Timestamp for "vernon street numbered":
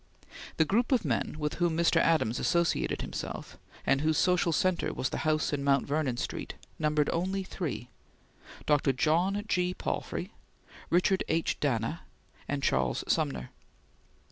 5.85-7.07